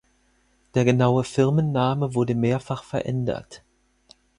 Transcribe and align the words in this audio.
Der 0.73 0.83
genaue 0.83 1.23
Firmenname 1.23 2.15
wurde 2.15 2.33
mehrfach 2.33 2.83
verändert. 2.83 3.61